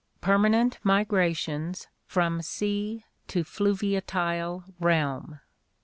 [0.19, 5.39] Permanent Migrations from Sea to Fluviatile Realm.